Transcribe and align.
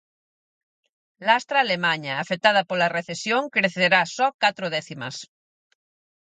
Lastra 1.27 1.59
Alemaña, 1.61 2.13
afectada 2.17 2.67
pola 2.69 2.91
recesión, 2.97 3.41
crecerá 3.55 4.01
só 4.15 4.27
catro 4.43 4.65
décimas. 4.75 5.15